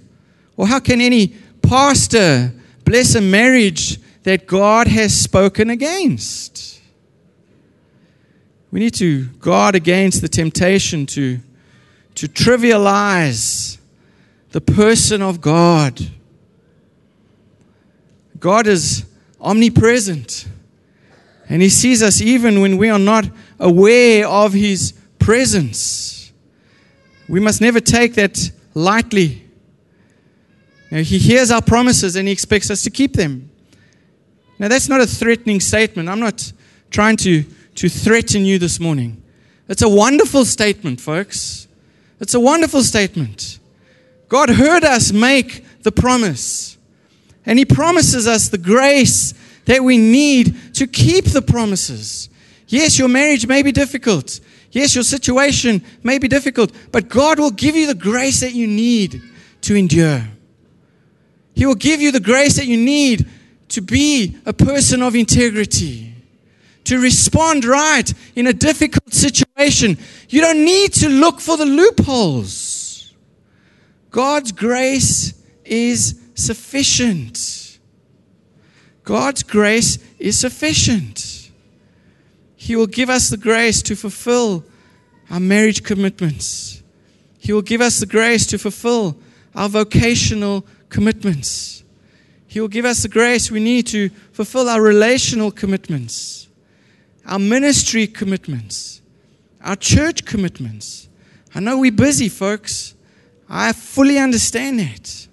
[0.57, 2.53] or how can any pastor
[2.85, 6.81] bless a marriage that God has spoken against.
[8.71, 11.41] We need to guard against the temptation to,
[12.15, 13.79] to trivialize
[14.51, 16.01] the person of God.
[18.39, 19.05] God is
[19.41, 20.47] omnipresent,
[21.49, 23.29] and He sees us even when we are not
[23.59, 26.12] aware of His presence.
[27.33, 29.43] We must never take that lightly.
[30.91, 33.51] Now, he hears our promises and he expects us to keep them.
[34.59, 36.11] Now, that's not a threatening statement.
[36.11, 36.53] I'm not
[36.91, 37.43] trying to,
[37.77, 39.23] to threaten you this morning.
[39.67, 41.69] It's a wonderful statement, folks.
[42.21, 43.61] It's a wonderful statement.
[44.29, 46.77] God heard us make the promise,
[47.47, 49.33] and He promises us the grace
[49.65, 52.29] that we need to keep the promises.
[52.69, 54.39] Yes, your marriage may be difficult.
[54.73, 58.67] Yes, your situation may be difficult, but God will give you the grace that you
[58.67, 59.23] need
[59.61, 60.23] to endure.
[61.55, 63.29] He will give you the grace that you need
[63.69, 66.15] to be a person of integrity,
[66.85, 69.99] to respond right in a difficult situation.
[70.29, 73.13] You don't need to look for the loopholes.
[74.11, 77.79] God's grace is sufficient.
[79.05, 81.32] God's grace is sufficient.
[82.63, 84.65] He will give us the grace to fulfill
[85.29, 86.81] our marriage commitments.
[87.37, 89.17] He will give us the grace to fulfill
[89.53, 91.83] our vocational commitments.
[92.47, 96.47] He will give us the grace we need to fulfill our relational commitments,
[97.27, 99.03] our ministry commitments,
[99.61, 101.09] our church commitments.
[101.57, 102.95] I know we're busy, folks.
[103.49, 105.27] I fully understand that.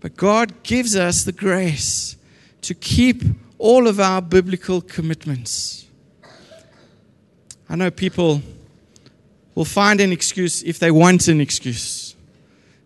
[0.00, 2.16] But God gives us the grace
[2.62, 3.22] to keep
[3.58, 5.83] all of our biblical commitments.
[7.74, 8.40] I know people
[9.56, 12.14] will find an excuse if they want an excuse.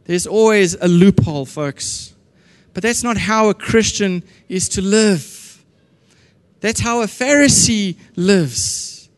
[0.07, 2.14] There's always a loophole, folks.
[2.72, 5.62] But that's not how a Christian is to live.
[6.61, 9.11] That's how a Pharisee lives.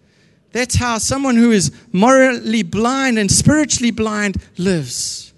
[0.51, 5.33] That's how someone who is morally blind and spiritually blind lives.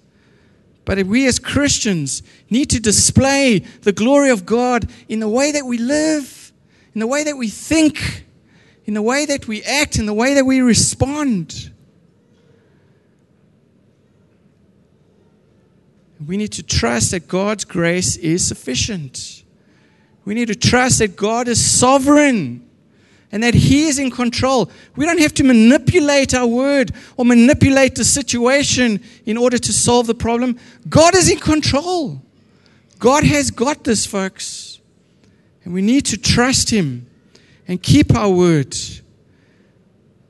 [0.83, 5.67] But we as Christians need to display the glory of God in the way that
[5.67, 6.51] we live,
[6.95, 8.22] in the way that we think,
[8.85, 11.71] in the way that we act, in the way that we respond.
[16.25, 19.43] We need to trust that God's grace is sufficient.
[20.25, 22.67] We need to trust that God is sovereign
[23.31, 24.69] and that He is in control.
[24.95, 30.07] We don't have to manipulate our word or manipulate the situation in order to solve
[30.07, 30.57] the problem.
[30.87, 32.21] God is in control.
[32.99, 34.79] God has got this, folks.
[35.65, 37.07] And we need to trust Him
[37.67, 38.75] and keep our word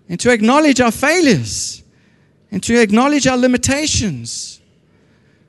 [0.10, 1.84] and to acknowledge our failures
[2.52, 4.54] and to acknowledge our limitations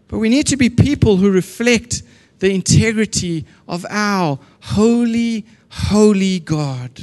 [0.09, 2.05] but we need to be people who reflect
[2.39, 7.01] the integrity of our holy, holy God.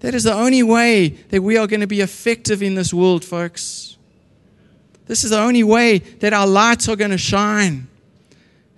[0.00, 3.22] That is the only way that we are going to be effective in this world,
[3.22, 3.98] folks.
[5.06, 7.86] This is the only way that our lights are going to shine.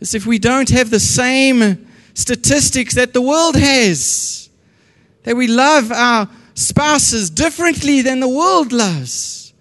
[0.01, 4.48] Is if we don't have the same statistics that the world has,
[5.25, 9.53] that we love our spouses differently than the world loves,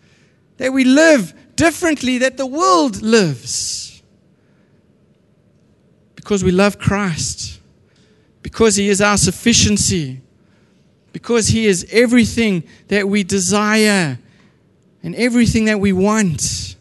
[0.57, 4.01] that we live differently that the world lives.
[6.15, 7.59] Because we love Christ,
[8.41, 10.21] because He is our sufficiency,
[11.13, 14.19] because He is everything that we desire
[15.03, 16.75] and everything that we want,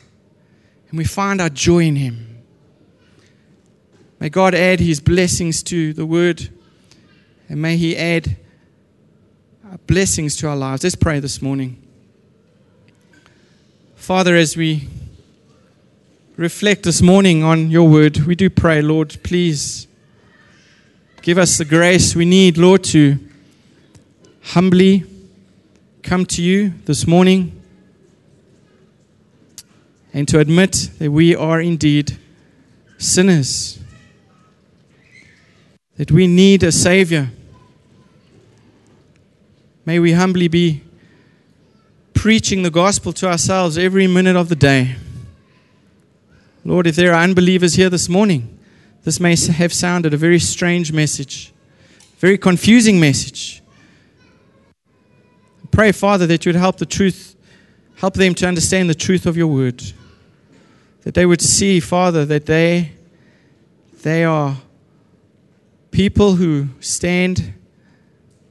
[0.89, 2.43] and we find our joy in Him.
[4.19, 6.49] May God add His blessings to the word,
[7.49, 8.37] and may He add
[9.69, 10.85] Uh, blessings to our lives.
[10.85, 11.83] Let's pray this morning.
[13.97, 14.87] Father, as we
[16.37, 19.89] reflect this morning on your word, we do pray, Lord, please
[21.21, 23.19] give us the grace we need, Lord, to
[24.41, 25.03] humbly
[26.05, 27.61] come to you this morning
[30.13, 32.17] and to admit that we are indeed
[32.99, 33.81] sinners,
[35.97, 37.31] that we need a Savior.
[39.87, 40.83] May we humbly be
[42.13, 44.97] preaching the gospel to ourselves every minute of the day.
[46.65, 48.59] Lord, if there are unbelievers here this morning,
[49.05, 51.53] this may have sounded a very strange message,
[52.19, 53.63] very confusing message.
[55.71, 57.37] Pray, Father, that you would help the truth,
[57.95, 59.85] help them to understand the truth of your word.
[61.03, 62.91] That they would see, Father, that they
[64.03, 64.57] they are
[65.93, 67.55] people who stand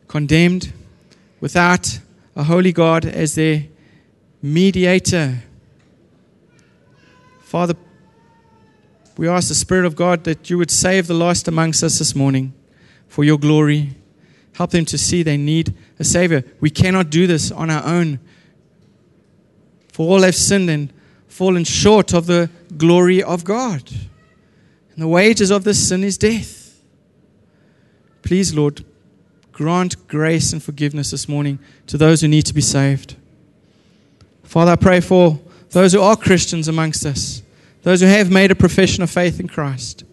[0.08, 0.72] condemned
[1.40, 2.00] without
[2.36, 3.66] a holy God as their
[4.42, 5.44] mediator.
[7.44, 7.76] Father,
[9.18, 12.16] we ask the Spirit of God that you would save the lost amongst us this
[12.16, 12.54] morning
[13.08, 13.96] for your glory.
[14.54, 16.44] Help them to see they need a Savior.
[16.60, 18.20] We cannot do this on our own.
[19.94, 20.92] For all have sinned and
[21.28, 23.90] fallen short of the glory of God.
[24.94, 26.82] And the wages of this sin is death.
[28.22, 28.84] Please, Lord,
[29.56, 33.16] grant grace and forgiveness this morning to those who need to be saved.
[34.44, 35.40] Father, I pray for
[35.70, 37.42] those who are Christians amongst us,
[37.84, 40.04] those who have made a profession of faith in Christ.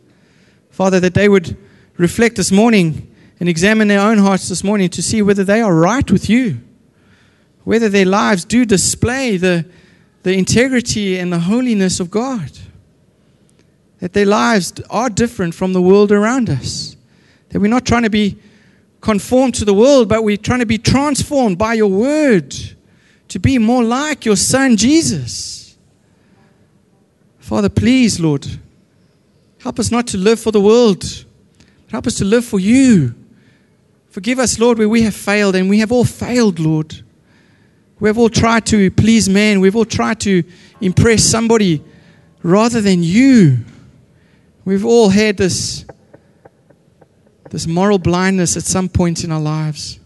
[0.71, 1.57] Father, that they would
[1.97, 5.75] reflect this morning and examine their own hearts this morning to see whether they are
[5.75, 6.61] right with you,
[7.65, 9.67] whether their lives do display the,
[10.23, 12.53] the integrity and the holiness of God,
[13.99, 16.95] that their lives are different from the world around us,
[17.49, 18.39] that we're not trying to be
[19.03, 22.55] conformed to the world, but we're trying to be transformed by your word
[23.29, 25.77] to be more like your son Jesus.
[27.39, 28.47] Father, please, Lord,
[29.59, 31.25] help us not to live for the world,
[31.91, 33.15] help us to live for you.
[34.09, 37.03] Forgive us, Lord, where we have failed, and we have all failed, Lord.
[37.99, 40.45] We have all tried to please man, we've all tried to
[40.81, 41.83] impress somebody
[42.43, 43.59] rather than you.
[44.65, 45.85] We've all had this
[47.53, 50.01] this moral blindness at some point in our lives.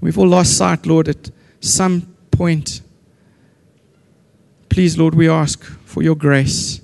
[0.00, 1.30] We've all lost sight, Lord, at
[1.60, 2.80] some point.
[4.68, 6.80] Please, Lord, we ask for your grace.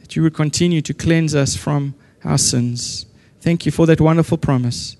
[0.00, 3.06] That you would continue to cleanse us from our sins.
[3.40, 4.98] Thank you for that wonderful promise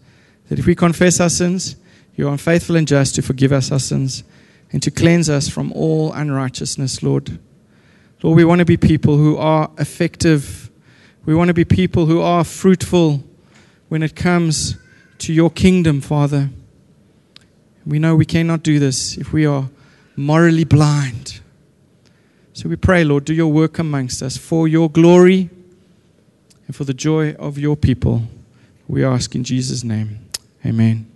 [0.49, 1.77] that if we confess our sins,
[2.15, 4.25] you are unfaithful and just to forgive us our sins
[4.73, 7.39] and to cleanse us from all unrighteousness, Lord.
[8.23, 10.71] Lord, we want to be people who are effective.
[11.27, 13.25] We want to be people who are fruitful
[13.89, 14.77] when it comes
[15.19, 16.51] to your kingdom, Father.
[17.85, 19.69] We know we cannot do this if we are
[20.15, 21.41] morally blind.
[22.53, 25.51] So we pray, Lord, do your work amongst us for your glory
[26.69, 28.23] and for the joy of your people.
[28.87, 30.21] We ask in Jesus' name.
[30.65, 31.16] Amen.